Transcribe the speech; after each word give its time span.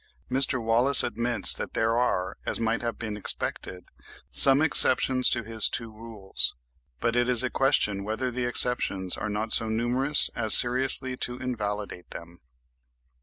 Mr. 0.31 0.59
Wallace 0.59 1.03
admits 1.03 1.53
that 1.53 1.75
there 1.75 1.95
are, 1.95 2.35
as 2.43 2.59
might 2.59 2.81
have 2.81 2.97
been 2.97 3.15
expected, 3.15 3.85
some 4.31 4.59
exceptions 4.59 5.29
to 5.29 5.43
his 5.43 5.69
two 5.69 5.91
rules, 5.91 6.55
but 6.99 7.15
it 7.15 7.29
is 7.29 7.43
a 7.43 7.51
question 7.51 8.03
whether 8.03 8.31
the 8.31 8.45
exceptions 8.45 9.15
are 9.15 9.29
not 9.29 9.53
so 9.53 9.69
numerous 9.69 10.31
as 10.35 10.57
seriously 10.57 11.15
to 11.17 11.37
invalidate 11.37 12.09
them. 12.09 12.41